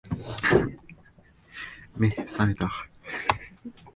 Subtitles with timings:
[1.95, 2.71] 目、さめた？